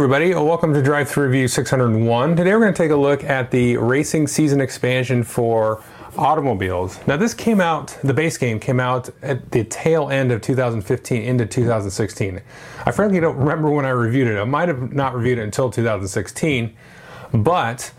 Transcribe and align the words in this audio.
Everybody, 0.00 0.32
welcome 0.32 0.72
to 0.72 0.82
Drive 0.82 1.10
Thru 1.10 1.26
Review 1.26 1.46
601. 1.46 2.34
Today 2.34 2.54
we're 2.54 2.60
going 2.60 2.72
to 2.72 2.82
take 2.82 2.90
a 2.90 2.96
look 2.96 3.22
at 3.22 3.50
the 3.50 3.76
racing 3.76 4.28
season 4.28 4.58
expansion 4.58 5.22
for 5.22 5.84
automobiles. 6.16 6.98
Now 7.06 7.18
this 7.18 7.34
came 7.34 7.60
out, 7.60 7.98
the 8.02 8.14
base 8.14 8.38
game 8.38 8.58
came 8.58 8.80
out 8.80 9.10
at 9.20 9.50
the 9.50 9.62
tail 9.64 10.08
end 10.08 10.32
of 10.32 10.40
2015 10.40 11.22
into 11.22 11.44
2016. 11.44 12.40
I 12.86 12.90
frankly 12.92 13.20
don't 13.20 13.36
remember 13.36 13.70
when 13.70 13.84
I 13.84 13.90
reviewed 13.90 14.28
it. 14.28 14.38
I 14.38 14.44
might 14.44 14.68
have 14.68 14.90
not 14.90 15.14
reviewed 15.14 15.38
it 15.38 15.42
until 15.42 15.68
2016, 15.68 16.74
but 17.34 17.92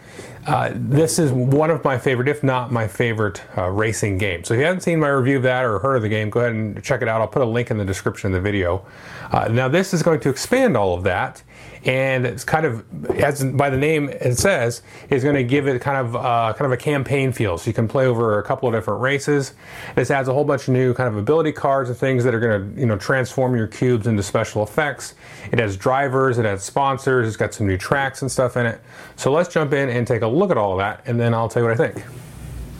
uh, 0.47 0.71
this 0.73 1.19
is 1.19 1.31
one 1.31 1.69
of 1.69 1.83
my 1.83 1.99
favorite, 1.99 2.27
if 2.27 2.41
not 2.41 2.71
my 2.71 2.87
favorite, 2.87 3.43
uh, 3.55 3.69
racing 3.69 4.17
game. 4.17 4.43
So 4.43 4.55
if 4.55 4.59
you 4.59 4.65
haven't 4.65 4.81
seen 4.81 4.99
my 4.99 5.09
review 5.09 5.37
of 5.37 5.43
that 5.43 5.65
or 5.65 5.77
heard 5.77 5.97
of 5.97 6.01
the 6.01 6.09
game, 6.09 6.31
go 6.31 6.39
ahead 6.39 6.53
and 6.53 6.83
check 6.83 7.03
it 7.03 7.07
out. 7.07 7.21
I'll 7.21 7.27
put 7.27 7.43
a 7.43 7.45
link 7.45 7.69
in 7.69 7.77
the 7.77 7.85
description 7.85 8.33
of 8.33 8.33
the 8.33 8.41
video. 8.41 8.83
Uh, 9.31 9.49
now 9.49 9.67
this 9.67 9.93
is 9.93 10.01
going 10.01 10.19
to 10.21 10.29
expand 10.29 10.75
all 10.75 10.95
of 10.95 11.03
that 11.03 11.43
and 11.85 12.25
it's 12.25 12.43
kind 12.43 12.65
of 12.65 12.85
as 13.19 13.43
by 13.43 13.69
the 13.69 13.77
name 13.77 14.09
it 14.09 14.37
says 14.37 14.83
is 15.09 15.23
going 15.23 15.35
to 15.35 15.43
give 15.43 15.67
it 15.67 15.81
kind 15.81 15.97
of 15.97 16.15
uh, 16.15 16.53
kind 16.55 16.65
of 16.65 16.71
a 16.71 16.77
campaign 16.77 17.31
feel. 17.31 17.57
So 17.57 17.69
you 17.69 17.73
can 17.73 17.87
play 17.87 18.05
over 18.05 18.37
a 18.37 18.43
couple 18.43 18.69
of 18.69 18.75
different 18.75 19.01
races. 19.01 19.53
This 19.95 20.11
adds 20.11 20.27
a 20.27 20.33
whole 20.33 20.43
bunch 20.43 20.67
of 20.67 20.73
new 20.73 20.93
kind 20.93 21.09
of 21.09 21.17
ability 21.17 21.53
cards 21.53 21.89
and 21.89 21.97
things 21.97 22.23
that 22.23 22.35
are 22.35 22.39
going 22.39 22.73
to 22.73 22.79
you 22.79 22.85
know 22.85 22.97
transform 22.97 23.55
your 23.55 23.67
cubes 23.67 24.05
into 24.05 24.21
special 24.21 24.63
effects. 24.63 25.15
It 25.51 25.59
has 25.59 25.75
drivers 25.75 26.37
it 26.37 26.45
has 26.45 26.63
sponsors 26.63 27.27
it's 27.27 27.37
got 27.37 27.53
some 27.53 27.67
new 27.67 27.77
tracks 27.77 28.21
and 28.21 28.31
stuff 28.31 28.57
in 28.57 28.65
it. 28.65 28.79
So 29.15 29.31
let's 29.31 29.49
jump 29.49 29.73
in 29.73 29.89
and 29.89 30.05
take 30.05 30.21
a 30.21 30.27
look 30.27 30.51
at 30.51 30.57
all 30.57 30.73
of 30.73 30.77
that 30.79 31.01
and 31.05 31.19
then 31.19 31.33
i'll 31.33 31.49
tell 31.49 31.63
you 31.63 31.69
what 31.69 31.79
i 31.79 31.89
think. 31.89 32.05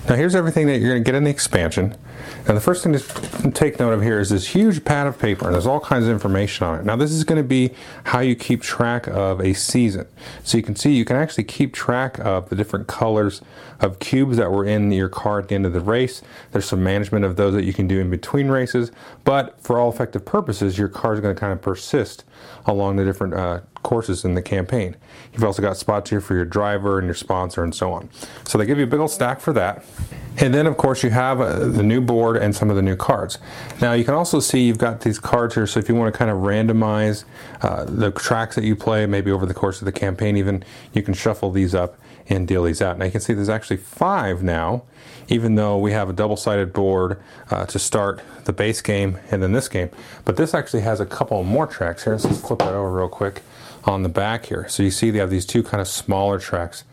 Now 0.08 0.16
here's 0.16 0.36
everything 0.36 0.68
that 0.68 0.80
you're 0.80 0.92
going 0.92 1.04
to 1.04 1.08
get 1.08 1.16
in 1.16 1.24
the 1.24 1.30
expansion. 1.30 1.96
Now 2.48 2.54
the 2.54 2.62
first 2.62 2.84
thing 2.84 2.94
to 2.94 3.52
take 3.52 3.80
note 3.80 3.94
of 3.94 4.02
here 4.02 4.20
is 4.20 4.30
this 4.30 4.48
huge 4.48 4.84
pad 4.84 5.08
of 5.08 5.20
paper 5.20 5.46
and 5.46 5.54
there's 5.54 5.68
all 5.68 5.80
kinds 5.80 6.06
of 6.06 6.12
information 6.12 6.66
on 6.66 6.80
it. 6.80 6.86
Now 6.86 6.96
this 6.96 7.12
is 7.12 7.24
going 7.24 7.42
to 7.42 7.48
be 7.48 7.72
how 8.06 8.20
you 8.20 8.36
keep 8.36 8.62
track 8.62 9.08
of 9.08 9.40
a 9.40 9.54
season. 9.54 10.08
So 10.44 10.58
you 10.58 10.64
can 10.64 10.76
see 10.76 10.92
you 10.94 11.06
can 11.06 11.16
actually 11.16 11.44
keep 11.44 11.74
track 11.74 12.20
of 12.20 12.50
the 12.50 12.56
different 12.56 12.88
colors 12.88 13.42
of 13.80 14.00
cubes 14.00 14.38
that 14.38 14.52
were 14.52 14.66
in 14.66 14.92
your 14.92 15.10
car 15.10 15.40
at 15.40 15.48
the 15.48 15.56
end 15.56 15.66
of 15.66 15.74
the 15.74 15.80
race. 15.80 16.22
There's 16.52 16.66
some 16.66 16.84
management 16.84 17.26
of 17.26 17.36
those 17.36 17.54
that 17.54 17.64
you 17.64 17.74
can 17.74 17.88
do 17.88 18.00
in 18.00 18.10
between 18.10 18.48
races, 18.48 18.92
but 19.24 19.60
for 19.62 19.80
all 19.80 19.90
effective 19.90 20.26
purposes 20.26 20.78
your 20.78 20.88
car 20.88 21.14
is 21.14 21.20
going 21.20 21.34
to 21.36 21.40
kind 21.40 21.54
of 21.54 21.62
persist 21.62 22.24
along 22.66 22.96
the 22.96 23.06
different 23.06 23.34
uh, 23.34 23.62
courses 23.84 24.24
in 24.24 24.36
the 24.36 24.42
campaign. 24.42 24.96
You've 25.34 25.44
also 25.44 25.62
got 25.62 25.78
spots 25.78 26.10
here 26.10 26.22
for 26.22 26.36
your 26.36 26.46
driver 26.46 26.98
and 26.98 27.06
your 27.06 27.16
sponsor 27.16 27.64
and 27.64 27.74
so 27.74 27.92
on. 27.94 28.10
So 28.46 28.58
they 28.58 28.66
give 28.66 28.78
you 28.78 28.84
a 28.84 28.88
big 28.88 29.00
old 29.00 29.12
stack 29.12 29.40
for 29.40 29.54
that. 29.54 29.84
And 30.38 30.54
then 30.54 30.66
of 30.68 30.78
course 30.78 31.04
you 31.04 31.10
have 31.10 31.42
uh, 31.42 31.68
the 31.68 31.84
new 31.84 32.02
board 32.02 32.38
and 32.38 32.56
some 32.56 32.70
of 32.70 32.76
the 32.76 32.82
new 32.82 32.96
cards. 32.96 33.38
Now 33.82 33.94
you 33.94 34.04
can 34.04 34.14
also 34.14 34.40
see 34.40 34.66
you've 34.66 34.78
got 34.78 35.02
these 35.02 35.20
cards 35.20 35.56
here 35.56 35.68
so 35.68 35.80
if 35.80 35.90
you 35.90 35.96
want 35.96 36.14
to 36.14 36.18
kind 36.18 36.32
of 36.32 36.38
randomize 36.38 37.26
uh, 37.62 37.86
the 37.86 38.12
tracks 38.12 38.56
that 38.56 38.64
you 38.64 38.76
play 38.76 39.06
maybe 39.06 39.32
over 39.32 39.46
the 39.46 39.54
course 39.54 39.82
of 39.82 39.86
the 39.86 39.92
campaign 39.92 40.38
even 40.38 40.64
you 40.94 41.02
can 41.02 41.14
shuffle 41.14 41.52
these 41.52 41.76
up 41.76 41.98
and 42.30 42.48
deal 42.48 42.64
these 42.64 42.82
out. 42.82 42.98
Now 42.98 43.06
you 43.06 43.12
can 43.12 43.22
see 43.22 43.34
there's 43.34 43.50
actually 43.50 43.78
five 43.78 44.42
now 44.42 44.84
even 45.28 45.56
though 45.56 45.78
we 45.78 45.92
have 45.94 46.10
a 46.10 46.14
double-sided 46.14 46.74
board 46.74 47.22
uh, 47.50 47.66
to 47.66 47.80
start 47.80 48.22
the 48.46 48.54
base 48.54 48.82
game 48.82 49.18
and 49.32 49.42
then 49.42 49.54
this 49.54 49.70
game. 49.70 49.90
But 50.26 50.36
this 50.36 50.54
actually 50.54 50.82
has 50.82 51.00
a 51.00 51.06
couple 51.06 51.42
more 51.44 51.68
tracks 51.68 52.04
here. 52.04 52.14
Let's 52.14 52.42
flip 52.42 52.60
that 52.60 52.74
over 52.74 52.92
real 52.92 53.10
quick 53.10 53.42
on 53.84 54.04
the 54.04 54.10
back 54.10 54.46
here. 54.46 54.68
So 54.68 54.84
you 54.84 54.92
see 54.92 55.12
they 55.12 55.20
have 55.20 55.30
these 55.30 55.46
two 55.46 55.64
kind 55.64 55.82
of 55.82 55.88
smaller 55.88 56.40
tracks 56.40 56.84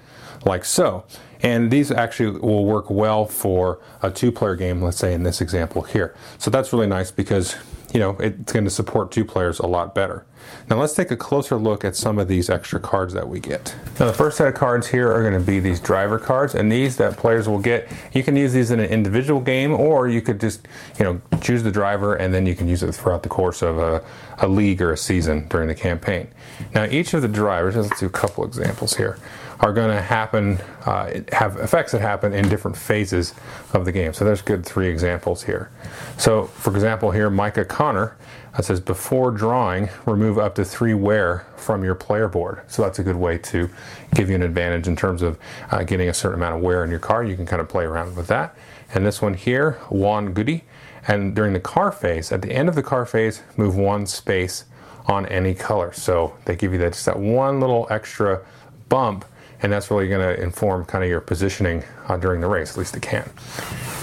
like 0.44 0.64
so. 0.64 1.04
And 1.40 1.70
these 1.70 1.90
actually 1.90 2.38
will 2.38 2.64
work 2.64 2.90
well 2.90 3.24
for 3.24 3.80
a 4.02 4.10
two 4.10 4.32
player 4.32 4.56
game, 4.56 4.82
let's 4.82 4.98
say 4.98 5.14
in 5.14 5.22
this 5.22 5.40
example 5.40 5.82
here. 5.82 6.14
So 6.38 6.50
that's 6.50 6.72
really 6.72 6.86
nice 6.86 7.10
because 7.10 7.54
you 7.92 8.00
know, 8.00 8.10
it's 8.18 8.52
going 8.52 8.64
to 8.64 8.70
support 8.70 9.10
two 9.10 9.24
players 9.24 9.58
a 9.58 9.66
lot 9.66 9.94
better. 9.94 10.26
Now 10.68 10.78
let's 10.78 10.94
take 10.94 11.10
a 11.10 11.16
closer 11.16 11.56
look 11.56 11.84
at 11.84 11.96
some 11.96 12.18
of 12.18 12.28
these 12.28 12.50
extra 12.50 12.78
cards 12.78 13.14
that 13.14 13.28
we 13.28 13.40
get. 13.40 13.74
Now 13.98 14.06
the 14.06 14.12
first 14.12 14.36
set 14.36 14.48
of 14.48 14.54
cards 14.54 14.88
here 14.88 15.10
are 15.10 15.22
going 15.22 15.38
to 15.38 15.44
be 15.44 15.60
these 15.60 15.80
driver 15.80 16.18
cards 16.18 16.54
and 16.54 16.70
these 16.70 16.96
that 16.98 17.16
players 17.16 17.48
will 17.48 17.58
get. 17.58 17.90
You 18.12 18.22
can 18.22 18.36
use 18.36 18.52
these 18.52 18.70
in 18.70 18.78
an 18.80 18.90
individual 18.90 19.40
game 19.40 19.72
or 19.72 20.08
you 20.08 20.20
could 20.20 20.40
just, 20.40 20.68
you 20.98 21.04
know, 21.04 21.20
choose 21.40 21.62
the 21.62 21.70
driver 21.70 22.14
and 22.14 22.32
then 22.32 22.46
you 22.46 22.54
can 22.54 22.68
use 22.68 22.82
it 22.82 22.92
throughout 22.92 23.22
the 23.22 23.28
course 23.28 23.62
of 23.62 23.78
a, 23.78 24.04
a 24.38 24.48
league 24.48 24.82
or 24.82 24.92
a 24.92 24.96
season 24.96 25.48
during 25.48 25.68
the 25.68 25.74
campaign. 25.74 26.28
Now 26.74 26.84
each 26.84 27.14
of 27.14 27.22
the 27.22 27.28
drivers, 27.28 27.76
let's 27.76 27.98
do 27.98 28.06
a 28.06 28.10
couple 28.10 28.44
examples 28.44 28.96
here 28.96 29.18
are 29.60 29.72
going 29.72 29.90
to 29.90 30.00
happen, 30.00 30.58
uh, 30.84 31.20
have 31.32 31.56
effects 31.56 31.92
that 31.92 32.00
happen 32.00 32.32
in 32.32 32.48
different 32.48 32.76
phases 32.76 33.34
of 33.72 33.84
the 33.84 33.92
game. 33.92 34.12
So 34.12 34.24
there's 34.24 34.42
good 34.42 34.64
three 34.64 34.88
examples 34.88 35.42
here. 35.42 35.70
So 36.16 36.44
for 36.44 36.72
example 36.74 37.10
here, 37.10 37.28
Micah 37.28 37.64
Connor 37.78 38.16
that 38.56 38.64
says 38.64 38.80
before 38.80 39.30
drawing, 39.30 39.88
remove 40.04 40.36
up 40.36 40.56
to 40.56 40.64
three 40.64 40.94
wear 40.94 41.46
from 41.54 41.84
your 41.84 41.94
player 41.94 42.26
board. 42.26 42.60
So 42.66 42.82
that's 42.82 42.98
a 42.98 43.04
good 43.04 43.14
way 43.14 43.38
to 43.38 43.70
give 44.16 44.28
you 44.28 44.34
an 44.34 44.42
advantage 44.42 44.88
in 44.88 44.96
terms 44.96 45.22
of 45.22 45.38
uh, 45.70 45.84
getting 45.84 46.08
a 46.08 46.12
certain 46.12 46.40
amount 46.40 46.56
of 46.56 46.60
wear 46.60 46.82
in 46.82 46.90
your 46.90 46.98
car. 46.98 47.22
You 47.22 47.36
can 47.36 47.46
kind 47.46 47.62
of 47.62 47.68
play 47.68 47.84
around 47.84 48.16
with 48.16 48.26
that. 48.26 48.56
And 48.92 49.06
this 49.06 49.22
one 49.22 49.34
here, 49.34 49.74
Juan 49.90 50.32
Goody. 50.32 50.64
And 51.06 51.36
during 51.36 51.52
the 51.52 51.60
car 51.60 51.92
phase, 51.92 52.32
at 52.32 52.42
the 52.42 52.50
end 52.50 52.68
of 52.68 52.74
the 52.74 52.82
car 52.82 53.06
phase, 53.06 53.42
move 53.56 53.76
one 53.76 54.06
space 54.06 54.64
on 55.06 55.26
any 55.26 55.54
color. 55.54 55.92
So 55.92 56.36
they 56.46 56.56
give 56.56 56.72
you 56.72 56.78
that 56.78 56.94
just 56.94 57.06
that 57.06 57.20
one 57.20 57.60
little 57.60 57.86
extra 57.90 58.44
bump 58.88 59.24
and 59.62 59.72
that's 59.72 59.90
really 59.90 60.08
going 60.08 60.36
to 60.36 60.42
inform 60.42 60.84
kind 60.84 61.04
of 61.04 61.10
your 61.10 61.20
positioning 61.20 61.84
uh, 62.08 62.16
during 62.16 62.40
the 62.40 62.46
race, 62.46 62.72
at 62.72 62.76
least 62.76 62.96
it 62.96 63.02
can. 63.02 63.28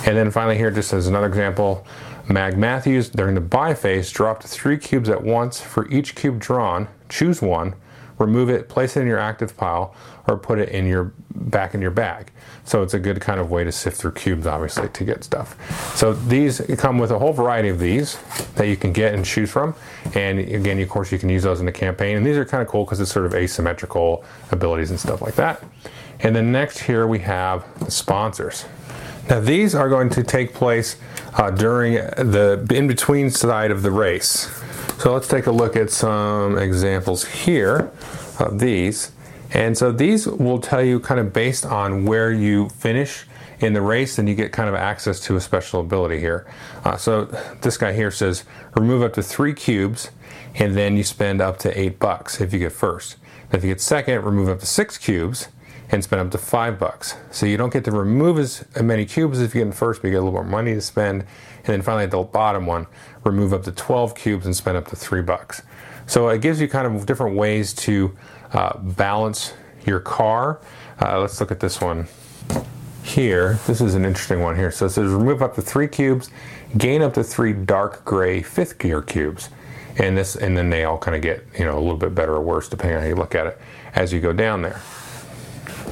And 0.06 0.18
then 0.18 0.30
finally 0.30 0.58
here, 0.58 0.70
just 0.70 0.92
as 0.94 1.08
another 1.08 1.28
example, 1.28 1.86
Mag 2.28 2.58
Matthews 2.58 3.10
during 3.10 3.36
the 3.36 3.42
buy 3.42 3.74
phase 3.74 4.12
dropped 4.12 4.44
three 4.44 4.78
cubes 4.78 5.10
at 5.10 5.24
once. 5.24 5.62
For 5.62 5.88
each 5.90 6.16
cube 6.16 6.40
drawn, 6.40 6.88
choose 7.08 7.42
one, 7.42 7.76
remove 8.18 8.50
it, 8.50 8.68
place 8.68 8.98
it 8.98 9.02
in 9.02 9.08
your 9.08 9.20
active 9.20 9.56
pile, 9.56 9.94
or 10.28 10.38
put 10.38 10.58
it 10.58 10.70
in 10.70 10.88
your 10.88 11.14
back 11.36 11.76
in 11.76 11.82
your 11.82 11.92
bag. 11.92 12.32
So 12.64 12.82
it's 12.82 12.96
a 12.96 13.00
good 13.00 13.22
kind 13.22 13.40
of 13.40 13.52
way 13.52 13.64
to 13.64 13.72
sift 13.72 13.98
through 13.98 14.14
cubes, 14.14 14.48
obviously, 14.48 14.90
to 14.90 15.04
get 15.04 15.24
stuff. 15.24 15.56
So 15.96 16.14
these 16.14 16.62
come 16.78 16.98
with 16.98 17.12
a 17.12 17.20
whole 17.20 17.34
variety 17.34 17.70
of 17.70 17.78
these 17.78 18.18
that 18.56 18.68
you 18.68 18.76
can 18.76 18.92
get 18.92 19.14
and 19.14 19.24
choose 19.24 19.52
from. 19.52 19.76
And 20.16 20.40
again, 20.40 20.80
of 20.80 20.90
course, 20.90 21.12
you 21.12 21.20
can 21.20 21.30
use 21.30 21.44
those 21.44 21.60
in 21.60 21.66
the 21.68 21.72
campaign. 21.72 22.18
And 22.18 22.26
these 22.26 22.38
are 22.38 22.46
kind 22.46 22.64
of 22.64 22.68
cool 22.68 22.86
because 22.86 23.00
it's 23.00 23.12
sort 23.12 23.26
of 23.26 23.36
asymmetrical 23.36 24.24
abilities 24.52 24.90
and 24.90 25.00
stuff 25.00 25.22
like 25.22 25.36
that. 25.36 25.64
And 26.22 26.36
then 26.36 26.52
next 26.52 26.80
here 26.80 27.06
we 27.06 27.20
have 27.20 27.86
the 27.86 27.92
sponsors. 27.92 28.66
Now 29.30 29.40
these 29.40 29.74
are 29.74 29.90
going 29.90 30.10
to 30.12 30.24
take 30.24 30.54
place 30.54 30.98
uh, 31.34 31.52
during 31.52 31.96
the 31.96 32.66
in-between 32.70 33.32
side 33.32 33.72
of 33.72 33.82
the 33.82 33.92
race. 33.92 34.50
So 35.00 35.14
let's 35.14 35.28
take 35.28 35.48
a 35.48 35.52
look 35.52 35.76
at 35.76 35.90
some 35.90 36.58
examples 36.58 37.26
here 37.26 37.92
of 38.40 38.60
these. 38.60 39.12
And 39.52 39.78
so 39.78 39.92
these 39.92 40.28
will 40.28 40.60
tell 40.60 40.84
you 40.84 41.00
kind 41.00 41.20
of 41.20 41.34
based 41.34 41.66
on 41.66 42.06
where 42.06 42.32
you 42.32 42.70
finish 42.70 43.26
in 43.60 43.74
the 43.74 43.82
race, 43.82 44.18
then 44.18 44.28
you 44.28 44.36
get 44.36 44.52
kind 44.52 44.70
of 44.70 44.76
access 44.76 45.20
to 45.22 45.36
a 45.36 45.42
special 45.42 45.80
ability 45.80 46.20
here. 46.20 46.46
Uh, 46.84 46.98
so 46.98 47.26
this 47.62 47.78
guy 47.78 47.94
here 47.94 48.12
says 48.12 48.44
remove 48.76 49.02
up 49.02 49.14
to 49.14 49.24
three 49.24 49.54
cubes, 49.54 50.12
and 50.56 50.76
then 50.76 50.98
you 50.98 51.04
spend 51.04 51.42
up 51.42 51.58
to 51.60 51.80
eight 51.80 51.98
bucks 52.00 52.42
if 52.42 52.54
you 52.54 52.60
get 52.60 52.74
first. 52.74 53.16
If 53.52 53.64
you 53.64 53.70
get 53.72 53.82
second, 53.82 54.24
remove 54.24 54.50
up 54.50 54.60
to 54.60 54.66
six 54.66 54.98
cubes 54.98 55.48
and 55.90 56.04
spend 56.04 56.22
up 56.22 56.32
to 56.32 56.38
five 56.38 56.80
bucks. 56.80 57.16
So 57.32 57.46
you 57.46 57.58
don't 57.58 57.72
get 57.72 57.84
to 57.86 57.92
remove 57.92 58.40
as 58.40 58.66
many 58.82 59.06
cubes 59.06 59.40
if 59.40 59.54
you 59.54 59.62
get 59.62 59.68
in 59.68 59.74
first, 59.74 60.02
but 60.02 60.08
you 60.08 60.14
get 60.14 60.18
a 60.18 60.22
little 60.22 60.34
more 60.34 60.44
money 60.44 60.74
to 60.74 60.82
spend. 60.82 61.22
And 61.22 61.66
then 61.66 61.82
finally, 61.82 62.06
at 62.06 62.12
the 62.12 62.22
bottom 62.24 62.66
one, 62.66 62.88
remove 63.24 63.54
up 63.54 63.64
to 63.64 63.72
12 63.72 64.16
cubes 64.16 64.46
and 64.46 64.56
spend 64.56 64.78
up 64.78 64.88
to 64.88 64.96
three 64.96 65.22
bucks. 65.22 65.62
So 66.08 66.30
it 66.30 66.42
gives 66.42 66.62
you 66.62 66.68
kind 66.68 66.88
of 66.88 67.06
different 67.06 67.36
ways 67.36 67.74
to 67.74 68.16
uh, 68.54 68.78
balance 68.78 69.54
your 69.86 70.00
car. 70.00 70.60
Uh, 71.02 71.20
let's 71.20 71.40
look 71.40 71.52
at 71.52 71.60
this 71.60 71.82
one 71.82 72.08
here. 73.04 73.60
This 73.68 73.82
is 73.82 73.96
an 73.96 74.06
interesting 74.06 74.42
one 74.42 74.56
here. 74.56 74.72
So 74.72 74.86
it 74.86 74.92
says 74.92 75.12
remove 75.12 75.42
up 75.42 75.56
to 75.56 75.62
three 75.62 75.88
cubes, 75.88 76.30
gain 76.78 77.02
up 77.02 77.14
to 77.16 77.24
three 77.24 77.54
dark 77.54 78.04
gray 78.06 78.42
fifth 78.42 78.80
gear 78.80 79.02
cubes. 79.02 79.50
And 79.98 80.18
this, 80.18 80.36
and 80.36 80.58
then 80.58 80.70
they 80.70 80.84
all 80.84 80.98
kind 80.98 81.16
of 81.16 81.22
get 81.22 81.46
you 81.58 81.64
know 81.64 81.78
a 81.78 81.80
little 81.80 81.98
bit 81.98 82.14
better 82.14 82.34
or 82.34 82.42
worse 82.42 82.68
depending 82.68 82.98
on 82.98 83.04
how 83.04 83.08
you 83.08 83.16
look 83.16 83.34
at 83.34 83.48
it 83.48 83.58
as 83.94 84.12
you 84.12 84.20
go 84.20 84.34
down 84.34 84.62
there. 84.62 84.82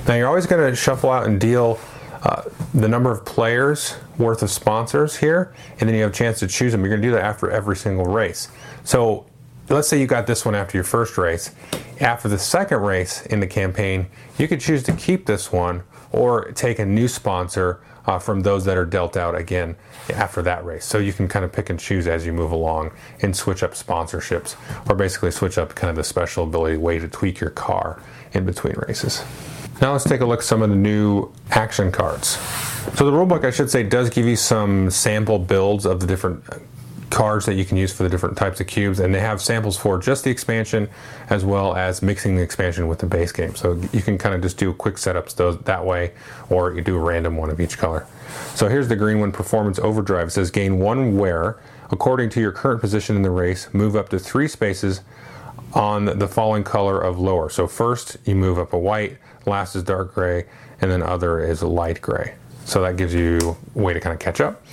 Now 0.07 0.15
you're 0.15 0.27
always 0.27 0.45
going 0.45 0.69
to 0.69 0.75
shuffle 0.75 1.11
out 1.11 1.27
and 1.27 1.39
deal 1.39 1.79
uh, 2.23 2.43
the 2.73 2.89
number 2.89 3.09
of 3.09 3.23
players 3.23 3.95
worth 4.17 4.43
of 4.43 4.49
sponsors 4.49 5.15
here, 5.15 5.53
and 5.79 5.87
then 5.87 5.95
you 5.95 6.01
have 6.03 6.11
a 6.11 6.13
chance 6.15 6.39
to 6.39 6.47
choose 6.47 6.73
them. 6.73 6.81
You're 6.81 6.89
going 6.89 7.01
to 7.01 7.07
do 7.07 7.13
that 7.13 7.23
after 7.23 7.49
every 7.49 7.77
single 7.77 8.05
race. 8.05 8.49
So 8.83 9.25
let's 9.69 9.87
say 9.87 9.99
you 9.99 10.07
got 10.07 10.27
this 10.27 10.45
one 10.45 10.55
after 10.55 10.77
your 10.77 10.83
first 10.83 11.17
race. 11.17 11.51
After 12.01 12.27
the 12.27 12.37
second 12.37 12.81
race 12.81 13.25
in 13.27 13.39
the 13.39 13.47
campaign, 13.47 14.07
you 14.37 14.47
could 14.49 14.59
choose 14.59 14.83
to 14.83 14.93
keep 14.93 15.25
this 15.25 15.53
one 15.53 15.83
or 16.11 16.51
take 16.51 16.79
a 16.79 16.85
new 16.85 17.07
sponsor 17.07 17.81
uh, 18.05 18.19
from 18.19 18.41
those 18.41 18.65
that 18.65 18.75
are 18.75 18.85
dealt 18.85 19.15
out 19.15 19.35
again 19.35 19.77
after 20.13 20.41
that 20.41 20.65
race. 20.65 20.83
So 20.83 20.97
you 20.97 21.13
can 21.13 21.29
kind 21.29 21.45
of 21.45 21.53
pick 21.53 21.69
and 21.69 21.79
choose 21.79 22.07
as 22.07 22.25
you 22.25 22.33
move 22.33 22.51
along 22.51 22.91
and 23.21 23.33
switch 23.33 23.63
up 23.63 23.71
sponsorships 23.71 24.55
or 24.89 24.95
basically 24.95 25.31
switch 25.31 25.57
up 25.57 25.75
kind 25.75 25.89
of 25.89 25.95
the 25.95 26.03
special 26.03 26.43
ability 26.43 26.75
way 26.75 26.99
to 26.99 27.07
tweak 27.07 27.39
your 27.39 27.51
car 27.51 28.01
in 28.33 28.45
between 28.45 28.75
races. 28.85 29.23
Now 29.83 29.91
let's 29.91 30.05
take 30.05 30.21
a 30.21 30.25
look 30.25 30.39
at 30.39 30.45
some 30.45 30.61
of 30.61 30.69
the 30.69 30.77
new 30.77 31.29
action 31.51 31.91
cards. 31.91 32.37
So 32.95 33.05
the 33.05 33.11
rulebook, 33.11 33.43
I 33.43 33.51
should 33.51 33.69
say, 33.69 33.83
does 33.83 34.09
give 34.09 34.25
you 34.25 34.37
some 34.37 34.89
sample 34.89 35.37
builds 35.37 35.85
of 35.85 35.99
the 35.99 36.07
different 36.07 36.41
uh, 36.49 36.59
cards 37.09 37.45
that 37.47 37.55
you 37.55 37.65
can 37.65 37.75
use 37.75 37.91
for 37.91 38.03
the 38.03 38.09
different 38.09 38.37
types 38.37 38.61
of 38.61 38.67
cubes, 38.67 39.01
and 39.01 39.13
they 39.13 39.19
have 39.19 39.41
samples 39.41 39.75
for 39.75 39.97
just 39.97 40.23
the 40.23 40.31
expansion 40.31 40.87
as 41.29 41.43
well 41.43 41.75
as 41.75 42.01
mixing 42.01 42.37
the 42.37 42.41
expansion 42.41 42.87
with 42.87 42.99
the 42.99 43.05
base 43.05 43.33
game. 43.33 43.55
So 43.55 43.73
you 43.91 44.01
can 44.01 44.17
kind 44.17 44.33
of 44.33 44.41
just 44.41 44.57
do 44.57 44.73
quick 44.73 44.95
setups 44.95 45.35
those 45.35 45.57
that 45.63 45.83
way, 45.85 46.13
or 46.49 46.73
you 46.73 46.81
do 46.81 46.95
a 46.95 46.99
random 46.99 47.35
one 47.35 47.49
of 47.49 47.59
each 47.59 47.77
color. 47.77 48.07
So 48.55 48.69
here's 48.69 48.87
the 48.87 48.95
green 48.95 49.19
one, 49.19 49.33
Performance 49.33 49.79
Overdrive. 49.79 50.29
It 50.29 50.31
says 50.31 50.49
gain 50.49 50.79
one 50.79 51.17
wear 51.17 51.59
according 51.91 52.29
to 52.29 52.39
your 52.39 52.53
current 52.53 52.79
position 52.79 53.17
in 53.17 53.21
the 53.21 53.31
race. 53.31 53.67
Move 53.73 53.97
up 53.97 54.07
to 54.09 54.17
three 54.17 54.47
spaces 54.47 55.01
on 55.73 56.05
the 56.05 56.27
following 56.27 56.63
color 56.63 56.99
of 56.99 57.19
lower. 57.19 57.49
So 57.49 57.67
first 57.67 58.17
you 58.25 58.35
move 58.35 58.57
up 58.59 58.73
a 58.73 58.77
white, 58.77 59.17
last 59.45 59.75
is 59.75 59.83
dark 59.83 60.13
gray, 60.13 60.45
and 60.81 60.91
then 60.91 61.01
other 61.01 61.39
is 61.39 61.63
light 61.63 62.01
gray. 62.01 62.35
So 62.65 62.81
that 62.81 62.97
gives 62.97 63.13
you 63.13 63.57
a 63.75 63.79
way 63.79 63.93
to 63.93 63.99
kind 63.99 64.13
of 64.13 64.19
catch 64.19 64.39
up 64.39 64.63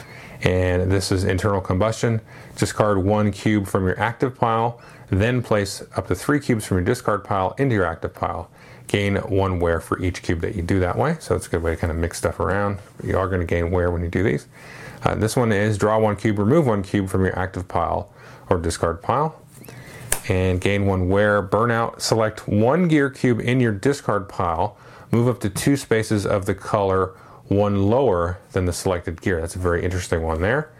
and 0.42 0.90
this 0.90 1.12
is 1.12 1.24
internal 1.24 1.60
combustion. 1.60 2.20
Discard 2.56 2.98
one 2.98 3.30
cube 3.30 3.66
from 3.66 3.86
your 3.86 3.98
active 3.98 4.36
pile, 4.36 4.80
then 5.08 5.42
place 5.42 5.82
up 5.96 6.08
to 6.08 6.14
three 6.14 6.40
cubes 6.40 6.64
from 6.64 6.78
your 6.78 6.84
discard 6.84 7.24
pile 7.24 7.54
into 7.58 7.74
your 7.74 7.84
active 7.84 8.14
pile. 8.14 8.50
Gain 8.86 9.16
one 9.16 9.60
wear 9.60 9.80
for 9.80 10.02
each 10.02 10.22
cube 10.22 10.40
that 10.40 10.56
you 10.56 10.62
do 10.62 10.80
that 10.80 10.96
way, 10.96 11.16
so 11.20 11.36
it's 11.36 11.46
a 11.46 11.50
good 11.50 11.62
way 11.62 11.72
to 11.72 11.76
kind 11.76 11.90
of 11.90 11.96
mix 11.96 12.18
stuff 12.18 12.40
around. 12.40 12.78
You 13.04 13.18
are 13.18 13.28
going 13.28 13.40
to 13.40 13.46
gain 13.46 13.70
wear 13.70 13.90
when 13.90 14.02
you 14.02 14.08
do 14.08 14.22
these. 14.22 14.46
Uh, 15.04 15.14
this 15.14 15.36
one 15.36 15.52
is 15.52 15.78
draw 15.78 15.98
one 15.98 16.16
cube, 16.16 16.38
remove 16.38 16.66
one 16.66 16.82
cube 16.82 17.08
from 17.08 17.24
your 17.24 17.38
active 17.38 17.68
pile 17.68 18.12
or 18.48 18.58
discard 18.58 19.00
pile, 19.00 19.40
and 20.30 20.60
gain 20.60 20.86
one 20.86 21.08
wear. 21.08 21.42
Burnout, 21.42 22.00
select 22.00 22.46
one 22.46 22.86
gear 22.86 23.10
cube 23.10 23.40
in 23.40 23.58
your 23.58 23.72
discard 23.72 24.28
pile, 24.28 24.76
move 25.10 25.26
up 25.26 25.40
to 25.40 25.50
two 25.50 25.76
spaces 25.76 26.24
of 26.24 26.46
the 26.46 26.54
color 26.54 27.08
one 27.48 27.90
lower 27.90 28.38
than 28.52 28.64
the 28.64 28.72
selected 28.72 29.20
gear. 29.20 29.40
That's 29.40 29.56
a 29.56 29.58
very 29.58 29.84
interesting 29.84 30.22
one 30.22 30.40
there. 30.40 30.70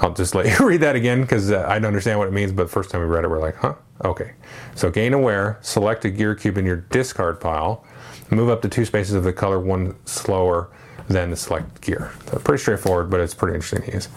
I'll 0.00 0.14
just 0.14 0.34
let 0.34 0.46
you 0.58 0.66
read 0.66 0.80
that 0.80 0.96
again 0.96 1.20
because 1.20 1.50
uh, 1.50 1.66
I 1.68 1.74
don't 1.74 1.84
understand 1.84 2.18
what 2.18 2.26
it 2.26 2.32
means, 2.32 2.52
but 2.52 2.62
the 2.64 2.70
first 2.70 2.90
time 2.90 3.02
we 3.02 3.06
read 3.06 3.24
it, 3.24 3.28
we're 3.28 3.38
like, 3.38 3.56
huh? 3.56 3.74
Okay. 4.02 4.32
So 4.74 4.90
gain 4.90 5.12
a 5.12 5.18
wear, 5.18 5.58
select 5.60 6.06
a 6.06 6.10
gear 6.10 6.34
cube 6.34 6.56
in 6.56 6.64
your 6.64 6.76
discard 6.76 7.40
pile, 7.40 7.84
move 8.30 8.48
up 8.48 8.62
to 8.62 8.68
two 8.70 8.86
spaces 8.86 9.14
of 9.14 9.24
the 9.24 9.32
color 9.32 9.60
one 9.60 9.94
slower 10.06 10.70
than 11.08 11.30
the 11.30 11.36
select 11.36 11.80
gear. 11.80 12.12
So 12.26 12.38
pretty 12.38 12.62
straightforward, 12.62 13.10
but 13.10 13.20
it's 13.20 13.34
pretty 13.34 13.54
interesting 13.54 13.82
to 13.82 13.92
use. 13.92 14.08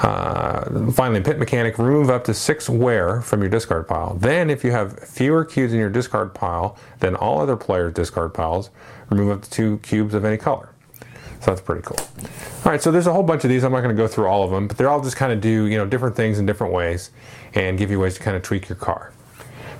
Uh, 0.00 0.90
finally, 0.92 1.20
pit 1.20 1.38
mechanic, 1.38 1.78
remove 1.78 2.10
up 2.10 2.24
to 2.24 2.34
six 2.34 2.68
wear 2.68 3.20
from 3.20 3.40
your 3.40 3.50
discard 3.50 3.88
pile. 3.88 4.14
Then, 4.14 4.50
if 4.50 4.64
you 4.64 4.70
have 4.70 4.98
fewer 5.00 5.44
cubes 5.44 5.72
in 5.72 5.78
your 5.78 5.90
discard 5.90 6.34
pile 6.34 6.76
than 7.00 7.16
all 7.16 7.40
other 7.40 7.56
players' 7.56 7.94
discard 7.94 8.34
piles, 8.34 8.70
remove 9.10 9.30
up 9.30 9.42
to 9.42 9.50
two 9.50 9.78
cubes 9.78 10.14
of 10.14 10.24
any 10.24 10.36
color. 10.36 10.70
So 11.40 11.52
that's 11.52 11.60
pretty 11.60 11.82
cool. 11.82 11.98
All 12.64 12.72
right, 12.72 12.82
so 12.82 12.90
there's 12.90 13.06
a 13.06 13.12
whole 13.12 13.22
bunch 13.22 13.44
of 13.44 13.50
these. 13.50 13.62
I'm 13.62 13.72
not 13.72 13.82
going 13.82 13.94
to 13.96 14.00
go 14.00 14.08
through 14.08 14.26
all 14.26 14.42
of 14.42 14.50
them, 14.50 14.66
but 14.66 14.76
they're 14.76 14.88
all 14.88 15.00
just 15.00 15.16
kind 15.16 15.32
of 15.32 15.40
do 15.40 15.66
you 15.66 15.76
know 15.76 15.86
different 15.86 16.16
things 16.16 16.38
in 16.38 16.46
different 16.46 16.72
ways 16.72 17.10
and 17.54 17.78
give 17.78 17.90
you 17.90 17.98
ways 17.98 18.14
to 18.14 18.20
kind 18.20 18.36
of 18.36 18.42
tweak 18.42 18.68
your 18.68 18.76
car. 18.76 19.12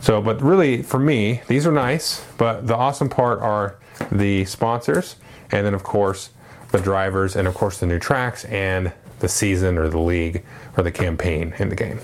So, 0.01 0.23
but 0.23 0.41
really 0.41 0.83
for 0.83 1.01
me, 1.01 1.43
these 1.49 1.67
are 1.67 1.73
nice, 1.73 2.25
but 2.37 2.67
the 2.67 2.77
awesome 2.77 3.09
part 3.09 3.41
are 3.41 3.77
the 4.13 4.45
sponsors, 4.45 5.17
and 5.51 5.67
then 5.67 5.75
of 5.75 5.83
course 5.83 6.31
the 6.71 6.79
drivers, 6.79 7.37
and 7.37 7.49
of 7.49 7.55
course 7.55 7.79
the 7.79 7.87
new 7.87 7.99
tracks 7.99 8.45
and 8.47 8.93
the 9.21 9.29
season 9.29 9.79
or 9.79 9.89
the 9.89 9.99
league 9.99 10.45
or 10.77 10.83
the 10.83 10.93
campaign 10.93 11.55
in 11.59 11.69
the 11.69 11.77
game. 11.77 11.99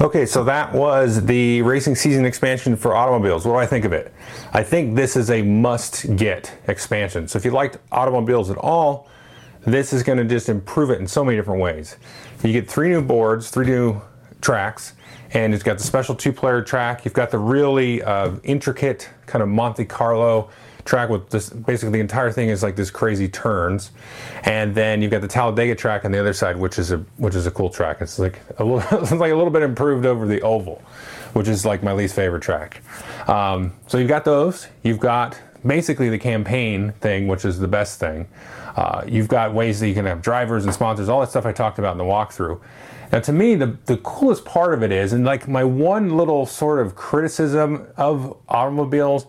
Okay, 0.00 0.24
so 0.26 0.42
that 0.44 0.72
was 0.72 1.26
the 1.26 1.62
racing 1.62 1.94
season 1.94 2.24
expansion 2.24 2.76
for 2.76 2.96
automobiles. 2.96 3.44
What 3.44 3.52
do 3.52 3.58
I 3.58 3.66
think 3.66 3.84
of 3.84 3.92
it? 3.92 4.12
I 4.52 4.62
think 4.62 4.96
this 4.96 5.16
is 5.16 5.30
a 5.30 5.42
must 5.42 6.16
get 6.16 6.52
expansion. 6.66 7.28
So 7.28 7.36
if 7.36 7.44
you 7.44 7.50
liked 7.50 7.76
automobiles 7.92 8.50
at 8.50 8.56
all, 8.56 9.08
this 9.64 9.92
is 9.92 10.02
going 10.02 10.18
to 10.18 10.24
just 10.24 10.48
improve 10.48 10.90
it 10.90 10.98
in 10.98 11.06
so 11.06 11.22
many 11.24 11.36
different 11.36 11.60
ways. 11.60 11.96
You 12.42 12.52
get 12.52 12.68
three 12.68 12.88
new 12.88 13.02
boards, 13.02 13.50
three 13.50 13.66
new 13.66 14.00
tracks, 14.40 14.94
and 15.34 15.54
it's 15.54 15.62
got 15.62 15.78
the 15.78 15.84
special 15.84 16.14
two 16.14 16.32
player 16.32 16.62
track. 16.62 17.04
You've 17.04 17.14
got 17.14 17.30
the 17.30 17.38
really 17.38 18.02
uh, 18.02 18.32
intricate 18.42 19.08
kind 19.26 19.42
of 19.42 19.48
Monte 19.48 19.84
Carlo 19.84 20.50
track 20.84 21.08
with 21.08 21.30
this 21.30 21.50
basically 21.50 21.92
the 21.92 22.00
entire 22.00 22.30
thing 22.30 22.48
is 22.48 22.62
like 22.62 22.76
this 22.76 22.90
crazy 22.90 23.28
turns. 23.28 23.90
And 24.44 24.74
then 24.74 25.02
you've 25.02 25.10
got 25.10 25.20
the 25.20 25.28
Talladega 25.28 25.74
track 25.74 26.04
on 26.04 26.12
the 26.12 26.18
other 26.18 26.32
side 26.32 26.56
which 26.56 26.78
is 26.78 26.90
a 26.90 26.98
which 27.16 27.34
is 27.34 27.46
a 27.46 27.50
cool 27.50 27.70
track. 27.70 27.98
It's 28.00 28.18
like 28.18 28.40
a 28.58 28.64
little 28.64 28.98
it's 29.02 29.12
like 29.12 29.32
a 29.32 29.36
little 29.36 29.50
bit 29.50 29.62
improved 29.62 30.06
over 30.06 30.26
the 30.26 30.40
oval 30.42 30.82
which 31.32 31.48
is 31.48 31.64
like 31.64 31.82
my 31.82 31.92
least 31.92 32.14
favorite 32.14 32.42
track. 32.42 32.82
Um, 33.28 33.72
so 33.86 33.98
you've 33.98 34.08
got 34.08 34.24
those. 34.24 34.68
You've 34.82 35.00
got 35.00 35.38
basically 35.64 36.08
the 36.08 36.18
campaign 36.18 36.92
thing 37.00 37.28
which 37.28 37.44
is 37.44 37.58
the 37.58 37.68
best 37.68 37.98
thing. 38.00 38.28
Uh, 38.76 39.04
you've 39.06 39.28
got 39.28 39.52
ways 39.52 39.80
that 39.80 39.88
you 39.88 39.94
can 39.94 40.06
have 40.06 40.22
drivers 40.22 40.64
and 40.64 40.72
sponsors 40.72 41.08
all 41.08 41.20
that 41.20 41.30
stuff 41.30 41.46
I 41.46 41.52
talked 41.52 41.78
about 41.78 41.92
in 41.92 41.98
the 41.98 42.04
walkthrough. 42.04 42.60
Now, 43.12 43.20
to 43.20 43.32
me, 43.32 43.54
the, 43.54 43.76
the 43.84 43.98
coolest 43.98 44.46
part 44.46 44.72
of 44.72 44.82
it 44.82 44.90
is, 44.90 45.12
and 45.12 45.22
like 45.22 45.46
my 45.46 45.62
one 45.62 46.16
little 46.16 46.46
sort 46.46 46.84
of 46.84 46.94
criticism 46.94 47.86
of 47.98 48.34
automobiles 48.48 49.26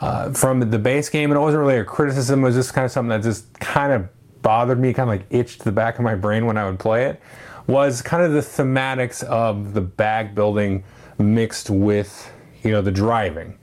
uh, 0.00 0.30
from 0.32 0.70
the 0.70 0.78
base 0.78 1.08
game, 1.08 1.30
and 1.30 1.38
it 1.38 1.40
wasn't 1.40 1.60
really 1.60 1.78
a 1.78 1.84
criticism. 1.84 2.40
It 2.40 2.44
was 2.44 2.54
just 2.54 2.74
kind 2.74 2.84
of 2.84 2.90
something 2.90 3.10
that 3.10 3.22
just 3.22 3.52
kind 3.60 3.92
of 3.92 4.08
bothered 4.42 4.78
me, 4.78 4.92
kind 4.92 5.10
of 5.10 5.16
like 5.16 5.26
itched 5.30 5.64
the 5.64 5.72
back 5.72 5.98
of 5.98 6.04
my 6.04 6.14
brain 6.14 6.46
when 6.46 6.56
I 6.56 6.68
would 6.68 6.78
play 6.78 7.06
it. 7.06 7.20
Was 7.66 8.02
kind 8.02 8.22
of 8.22 8.32
the 8.32 8.40
thematics 8.40 9.24
of 9.24 9.74
the 9.74 9.80
bag 9.80 10.34
building 10.34 10.84
mixed 11.18 11.70
with 11.70 12.30
you 12.62 12.70
know 12.70 12.82
the 12.82 12.92
driving. 12.92 13.58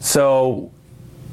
So 0.00 0.72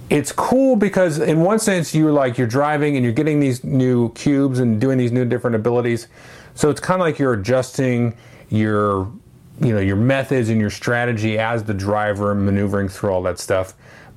it's 0.10 0.32
cool 0.32 0.76
because 0.76 1.20
in 1.20 1.42
one 1.42 1.60
sense 1.60 1.96
you're 1.96 2.12
like 2.12 2.38
you're 2.38 2.48
driving 2.48 2.96
and 2.96 3.04
you're 3.04 3.14
getting 3.14 3.40
these 3.40 3.64
new 3.64 4.12
cubes 4.14 4.60
and 4.60 4.80
doing 4.80 4.98
these 4.98 5.12
new 5.12 5.26
different 5.26 5.56
abilities. 5.56 6.08
So 6.54 6.70
it's 6.70 6.80
kind 6.80 7.02
of 7.02 7.08
like 7.08 7.18
you're 7.18 7.34
adjusting 7.34 8.16
your 8.50 9.12
you 9.60 9.74
know 9.74 9.80
your 9.80 9.96
methods 9.96 10.50
and 10.50 10.60
your 10.60 10.70
strategy 10.70 11.40
as 11.40 11.64
the 11.64 11.74
driver 11.74 12.36
maneuvering 12.36 12.90
through 12.90 13.12
all 13.12 13.24
that 13.24 13.40
stuff 13.40 13.74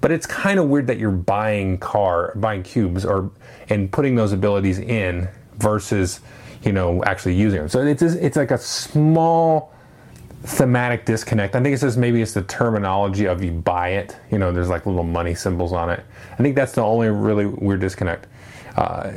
but 0.07 0.13
it's 0.13 0.25
kind 0.25 0.61
of 0.61 0.69
weird 0.69 0.87
that 0.87 0.99
you're 0.99 1.11
buying 1.11 1.77
car, 1.79 2.33
buying 2.37 2.63
cubes, 2.63 3.05
or 3.05 3.29
and 3.71 3.91
putting 3.91 4.15
those 4.15 4.31
abilities 4.33 4.79
in 4.79 5.29
versus 5.57 6.21
you 6.63 6.71
know 6.71 7.03
actually 7.03 7.35
using 7.35 7.59
them. 7.59 7.69
So 7.69 7.85
it's 7.85 8.03
it's 8.03 8.37
like 8.37 8.53
a 8.53 8.59
small 8.59 9.75
thematic 10.45 11.07
disconnect. 11.07 11.57
I 11.57 11.61
think 11.61 11.73
it's 11.73 11.83
just 11.83 11.99
maybe 11.99 12.23
it's 12.23 12.35
the 12.35 12.43
terminology 12.43 13.25
of 13.27 13.43
you 13.43 13.51
buy 13.51 13.95
it. 13.95 14.17
You 14.31 14.39
know, 14.39 14.53
there's 14.53 14.69
like 14.69 14.87
little 14.87 15.03
money 15.03 15.35
symbols 15.35 15.73
on 15.73 15.91
it. 15.91 16.05
I 16.35 16.37
think 16.37 16.55
that's 16.55 16.71
the 16.71 16.83
only 16.83 17.09
really 17.09 17.47
weird 17.47 17.81
disconnect. 17.81 18.29
Uh, 18.77 19.11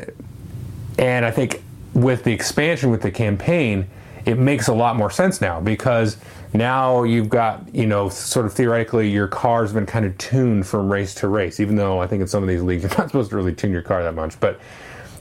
and 0.98 1.24
I 1.24 1.30
think 1.30 1.62
with 1.94 2.24
the 2.24 2.34
expansion 2.34 2.90
with 2.90 3.04
the 3.04 3.12
campaign, 3.12 3.86
it 4.26 4.40
makes 4.40 4.70
a 4.70 4.74
lot 4.74 4.96
more 4.96 5.12
sense 5.12 5.40
now 5.40 5.60
because 5.60 6.18
now 6.54 7.04
you've 7.04 7.30
got 7.30 7.64
you 7.74 7.86
know 7.86 8.10
sort 8.10 8.46
of 8.46 8.54
theoretically 8.54 9.10
your 9.10 9.28
car's 9.28 9.72
been 9.72 9.86
kind 9.86 10.06
of 10.06 10.18
tuned 10.18 10.66
from 10.66 10.92
race 10.92 11.14
to 11.14 11.28
race 11.28 11.60
even 11.60 11.76
though 11.76 12.00
i 12.00 12.08
think 12.08 12.22
in 12.22 12.28
some 12.28 12.42
of 12.42 12.50
these 12.50 12.64
leagues 12.64 12.84
you're 12.84 12.98
not 12.98 13.08
supposed 13.08 13.30
to 13.30 13.36
really 13.36 13.54
tune 13.54 13.72
your 13.72 13.82
car 13.82 14.04
that 14.04 14.16
much. 14.16 14.40
But 14.40 14.60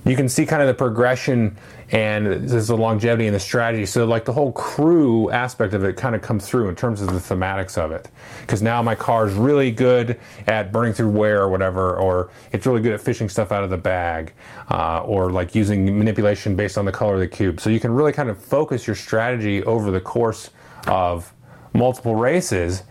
you 0.05 0.17
can 0.17 0.29
see 0.29 0.47
kind 0.47 0.63
of 0.63 0.69
the 0.69 0.75
progression 0.75 1.57
and 1.91 2.27
there's 2.49 2.69
the 2.69 2.77
longevity 2.77 3.27
and 3.27 3.35
the 3.35 3.41
strategy. 3.41 3.85
So 3.85 4.05
like 4.05 4.25
the 4.25 4.33
whole 4.33 4.53
crew 4.53 5.31
aspect 5.31 5.75
of 5.75 5.85
it 5.85 5.97
kind 5.97 6.15
of 6.15 6.23
comes 6.23 6.47
through 6.47 6.69
in 6.69 6.77
terms 6.77 7.01
of 7.01 7.09
the 7.09 7.19
thematics 7.19 7.77
of 7.77 7.93
it. 7.93 8.09
Because 8.43 8.63
now 8.63 8.83
my 8.83 8.95
car 8.95 9.27
is 9.27 9.35
really 9.35 9.71
good 9.71 10.21
at 10.47 10.71
burning 10.71 10.93
through 10.93 11.11
wear 11.11 11.43
or 11.43 11.49
whatever 11.49 11.97
or 11.97 12.31
it's 12.53 12.67
really 12.67 12.81
good 12.81 12.93
at 12.93 13.01
fishing 13.01 13.29
stuff 13.29 13.53
out 13.53 13.65
of 13.65 13.71
the 13.71 13.77
bag 13.77 14.33
uh, 14.71 15.03
or 15.03 15.31
like 15.31 15.55
using 15.55 15.99
manipulation 15.99 16.55
based 16.57 16.79
on 16.79 16.85
the 16.85 16.93
color 16.93 17.15
of 17.15 17.21
the 17.21 17.29
cube. 17.29 17.61
So 17.61 17.69
you 17.71 17.81
can 17.81 17.93
really 17.93 18.13
kind 18.13 18.31
of 18.31 18.39
focus 18.39 18.87
your 18.87 18.97
strategy 18.97 19.63
over 19.65 19.91
the 19.91 20.01
course 20.01 20.51
of 20.89 21.33
multiple 21.73 22.15
races. 22.15 22.83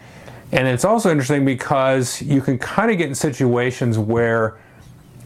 And 0.51 0.67
it's 0.67 0.85
also 0.85 1.11
interesting 1.11 1.43
because 1.43 2.21
you 2.21 2.41
can 2.41 2.57
kind 2.57 2.89
of 2.89 2.97
get 2.97 3.09
in 3.09 3.15
situations 3.15 3.97
where, 3.97 4.57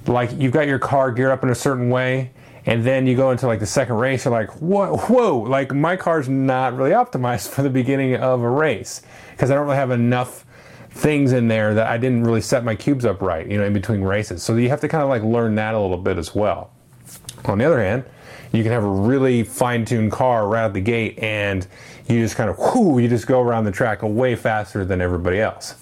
like, 0.08 0.32
you've 0.36 0.54
got 0.54 0.68
your 0.68 0.80
car 0.80 1.12
geared 1.12 1.32
up 1.32 1.44
in 1.44 1.50
a 1.50 1.56
certain 1.56 1.90
way, 1.90 2.32
and 2.66 2.84
then 2.84 3.08
you 3.08 3.16
go 3.16 3.32
into 3.32 3.48
like 3.48 3.60
the 3.60 3.66
second 3.66 3.96
race, 3.96 4.26
you're 4.26 4.32
like, 4.32 4.50
whoa, 4.62 4.98
whoa, 4.98 5.40
like 5.40 5.74
my 5.74 5.96
car's 5.96 6.30
not 6.30 6.76
really 6.76 6.92
optimized 6.92 7.50
for 7.54 7.64
the 7.64 7.70
beginning 7.70 8.16
of 8.16 8.42
a 8.42 8.50
race 8.50 9.02
because 9.32 9.50
I 9.50 9.56
don't 9.56 9.66
really 9.66 9.78
have 9.78 9.92
enough 9.92 10.46
things 10.92 11.32
in 11.32 11.48
there 11.48 11.74
that 11.74 11.88
I 11.88 11.98
didn't 11.98 12.24
really 12.24 12.42
set 12.42 12.64
my 12.64 12.76
cubes 12.76 13.06
up 13.06 13.22
right, 13.22 13.50
you 13.50 13.58
know, 13.58 13.64
in 13.64 13.74
between 13.74 14.02
races. 14.02 14.44
So 14.44 14.56
you 14.58 14.70
have 14.70 14.82
to 14.82 14.88
kind 14.88 15.02
of 15.02 15.10
like 15.10 15.24
learn 15.24 15.56
that 15.56 15.74
a 15.74 15.80
little 15.80 15.98
bit 15.98 16.18
as 16.18 16.36
well. 16.36 16.72
On 17.46 17.58
the 17.58 17.66
other 17.66 17.82
hand, 17.82 18.04
you 18.52 18.64
can 18.64 18.72
have 18.72 18.84
a 18.84 18.90
really 18.90 19.44
fine-tuned 19.44 20.12
car 20.12 20.48
right 20.48 20.64
out 20.64 20.74
the 20.74 20.82
gate 20.82 21.18
and 21.20 21.68
you 22.08 22.22
just 22.22 22.36
kind 22.36 22.50
of 22.50 22.58
whoo, 22.58 23.00
you 23.00 23.08
just 23.08 23.28
go 23.28 23.42
around 23.42 23.64
the 23.64 23.72
track 23.72 24.00
way 24.02 24.36
faster 24.36 24.84
than 24.84 25.02
everybody 25.02 25.40
else. 25.40 25.76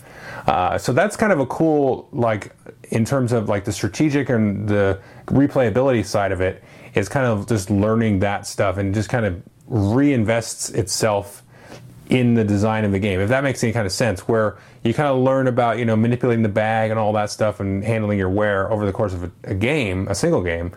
Uh, 0.47 0.77
so 0.77 0.93
that's 0.93 1.15
kind 1.15 1.31
of 1.31 1.39
a 1.39 1.45
cool 1.45 2.07
like 2.11 2.55
in 2.91 3.05
terms 3.05 3.31
of 3.31 3.49
like 3.49 3.65
the 3.65 3.71
strategic 3.71 4.29
and 4.29 4.67
the 4.67 4.99
replayability 5.27 6.05
side 6.05 6.31
of 6.31 6.41
it 6.41 6.63
is 6.95 7.07
kind 7.09 7.25
of 7.25 7.47
just 7.47 7.69
learning 7.69 8.19
that 8.19 8.47
stuff 8.47 8.77
and 8.77 8.93
just 8.93 9.09
kind 9.09 9.25
of 9.25 9.41
reinvests 9.69 10.73
itself 10.73 11.43
in 12.09 12.33
the 12.33 12.43
design 12.43 12.83
of 12.83 12.91
the 12.91 12.97
game 12.97 13.19
if 13.19 13.29
that 13.29 13.43
makes 13.43 13.63
any 13.63 13.71
kind 13.71 13.85
of 13.85 13.91
sense 13.91 14.21
where 14.27 14.57
you 14.83 14.93
kind 14.93 15.07
of 15.07 15.19
learn 15.19 15.45
about 15.45 15.77
you 15.77 15.85
know 15.85 15.95
manipulating 15.95 16.41
the 16.41 16.49
bag 16.49 16.89
and 16.89 16.99
all 16.99 17.13
that 17.13 17.29
stuff 17.29 17.59
and 17.59 17.83
handling 17.83 18.17
your 18.17 18.29
wear 18.29 18.71
over 18.71 18.87
the 18.87 18.91
course 18.91 19.13
of 19.13 19.23
a, 19.23 19.31
a 19.43 19.53
game 19.53 20.07
a 20.07 20.15
single 20.15 20.41
game 20.41 20.71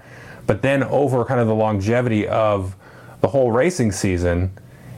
but 0.47 0.63
then 0.63 0.83
over 0.85 1.25
kind 1.25 1.41
of 1.41 1.47
the 1.47 1.55
longevity 1.55 2.27
of 2.27 2.77
the 3.21 3.29
whole 3.29 3.53
racing 3.53 3.93
season, 3.93 4.53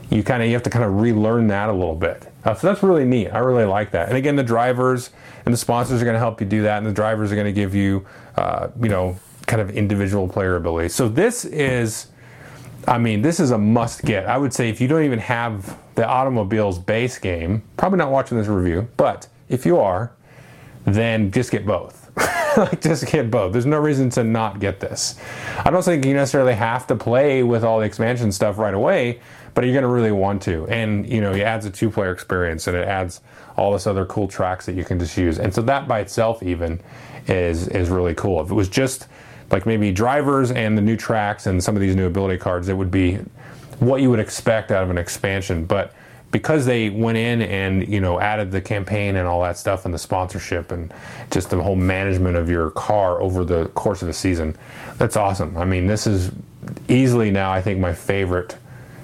you 0.09 0.23
kind 0.23 0.41
of 0.41 0.47
you 0.47 0.53
have 0.53 0.63
to 0.63 0.69
kind 0.69 0.85
of 0.85 0.99
relearn 1.01 1.47
that 1.47 1.69
a 1.69 1.73
little 1.73 1.95
bit. 1.95 2.31
Uh, 2.43 2.53
so 2.53 2.67
that's 2.67 2.83
really 2.83 3.05
neat. 3.05 3.29
I 3.29 3.39
really 3.39 3.65
like 3.65 3.91
that. 3.91 4.07
And 4.07 4.17
again, 4.17 4.35
the 4.35 4.43
drivers 4.43 5.09
and 5.45 5.53
the 5.53 5.57
sponsors 5.57 6.01
are 6.01 6.05
going 6.05 6.15
to 6.15 6.19
help 6.19 6.39
you 6.39 6.47
do 6.47 6.63
that, 6.63 6.77
and 6.77 6.85
the 6.85 6.93
drivers 6.93 7.31
are 7.31 7.35
going 7.35 7.47
to 7.47 7.53
give 7.53 7.73
you, 7.73 8.05
uh, 8.35 8.67
you 8.81 8.89
know, 8.89 9.17
kind 9.47 9.61
of 9.61 9.71
individual 9.71 10.27
player 10.27 10.55
ability. 10.55 10.89
So 10.89 11.07
this 11.07 11.45
is, 11.45 12.07
I 12.87 12.97
mean, 12.97 13.21
this 13.21 13.39
is 13.39 13.51
a 13.51 13.57
must 13.57 14.03
get. 14.03 14.27
I 14.27 14.37
would 14.37 14.53
say 14.53 14.69
if 14.69 14.79
you 14.79 14.87
don't 14.87 15.03
even 15.03 15.19
have 15.19 15.77
the 15.95 16.07
automobiles 16.07 16.77
base 16.79 17.17
game, 17.17 17.63
probably 17.77 17.97
not 17.97 18.11
watching 18.11 18.37
this 18.37 18.47
review, 18.47 18.87
but 18.97 19.27
if 19.49 19.65
you 19.65 19.77
are, 19.77 20.11
then 20.85 21.31
just 21.31 21.51
get 21.51 21.65
both. 21.65 22.04
like 22.57 22.81
just 22.81 23.07
get 23.07 23.29
both. 23.29 23.51
There's 23.51 23.65
no 23.65 23.79
reason 23.79 24.09
to 24.11 24.23
not 24.23 24.59
get 24.59 24.79
this. 24.79 25.19
I 25.63 25.69
don't 25.69 25.83
think 25.83 26.05
you 26.05 26.13
necessarily 26.13 26.53
have 26.53 26.87
to 26.87 26.95
play 26.95 27.43
with 27.43 27.63
all 27.63 27.79
the 27.79 27.85
expansion 27.85 28.31
stuff 28.31 28.57
right 28.57 28.73
away, 28.73 29.19
but 29.53 29.63
you're 29.63 29.73
going 29.73 29.83
to 29.83 29.89
really 29.89 30.11
want 30.11 30.41
to. 30.43 30.67
And 30.67 31.07
you 31.07 31.21
know, 31.21 31.33
it 31.33 31.41
adds 31.41 31.65
a 31.65 31.69
two-player 31.69 32.11
experience, 32.11 32.67
and 32.67 32.77
it 32.77 32.87
adds 32.87 33.21
all 33.57 33.73
this 33.73 33.87
other 33.87 34.05
cool 34.05 34.27
tracks 34.27 34.65
that 34.65 34.75
you 34.75 34.83
can 34.83 34.99
just 34.99 35.17
use. 35.17 35.39
And 35.39 35.53
so 35.53 35.61
that 35.63 35.87
by 35.87 35.99
itself 35.99 36.43
even 36.43 36.81
is 37.27 37.67
is 37.69 37.89
really 37.89 38.13
cool. 38.13 38.41
If 38.41 38.51
it 38.51 38.53
was 38.53 38.69
just 38.69 39.07
like 39.51 39.65
maybe 39.65 39.91
drivers 39.91 40.51
and 40.51 40.77
the 40.77 40.81
new 40.81 40.97
tracks 40.97 41.47
and 41.47 41.63
some 41.63 41.75
of 41.75 41.81
these 41.81 41.95
new 41.95 42.07
ability 42.07 42.37
cards, 42.37 42.69
it 42.69 42.73
would 42.73 42.91
be 42.91 43.19
what 43.79 44.01
you 44.01 44.09
would 44.09 44.19
expect 44.19 44.71
out 44.71 44.83
of 44.83 44.89
an 44.89 44.97
expansion. 44.97 45.65
But 45.65 45.93
because 46.31 46.65
they 46.65 46.89
went 46.89 47.17
in 47.17 47.41
and 47.41 47.87
you 47.87 47.99
know 47.99 48.19
added 48.19 48.51
the 48.51 48.61
campaign 48.61 49.15
and 49.15 49.27
all 49.27 49.41
that 49.43 49.57
stuff 49.57 49.85
and 49.85 49.93
the 49.93 49.99
sponsorship 49.99 50.71
and 50.71 50.93
just 51.31 51.49
the 51.49 51.61
whole 51.61 51.75
management 51.75 52.35
of 52.35 52.49
your 52.49 52.71
car 52.71 53.21
over 53.21 53.43
the 53.43 53.67
course 53.69 54.01
of 54.01 54.07
the 54.07 54.13
season, 54.13 54.55
that's 54.97 55.15
awesome. 55.15 55.57
I 55.57 55.65
mean, 55.65 55.87
this 55.87 56.07
is 56.07 56.31
easily 56.89 57.31
now 57.31 57.51
I 57.51 57.61
think 57.61 57.79
my 57.79 57.93
favorite. 57.93 58.57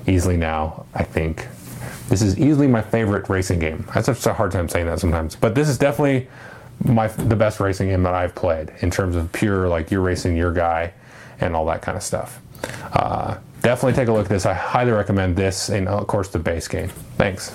Easily 0.08 0.36
now 0.36 0.88
I 0.96 1.04
think 1.04 1.48
this 2.10 2.24
is 2.24 2.38
easily 2.40 2.68
my 2.68 2.82
favorite 2.82 3.30
racing 3.30 3.60
game. 3.60 3.88
That's 3.94 4.08
such 4.08 4.26
a 4.26 4.34
hard 4.34 4.52
time 4.52 4.68
saying 4.68 4.88
that 4.88 5.00
sometimes, 5.00 5.36
but 5.36 5.56
this 5.56 5.70
is 5.70 5.78
definitely 5.78 6.28
my 6.84 7.08
the 7.08 7.36
best 7.36 7.60
racing 7.60 7.90
game 7.90 8.04
that 8.04 8.14
I've 8.14 8.36
played 8.36 8.74
in 8.82 8.92
terms 8.92 9.16
of 9.16 9.32
pure 9.32 9.70
like 9.70 9.92
you're 9.92 10.02
racing 10.02 10.36
your 10.36 10.52
guy 10.52 10.94
and 11.40 11.56
all 11.56 11.66
that 11.68 11.82
kind 11.82 11.96
of 11.96 12.04
stuff. 12.04 12.42
Uh, 12.94 13.38
definitely 13.62 13.94
take 13.94 14.08
a 14.08 14.12
look 14.12 14.26
at 14.26 14.30
this. 14.30 14.46
I 14.46 14.54
highly 14.54 14.92
recommend 14.92 15.36
this 15.36 15.70
and, 15.70 15.88
of 15.88 16.08
course, 16.08 16.30
the 16.30 16.40
base 16.40 16.68
game. 16.68 16.90
Thanks. 17.18 17.52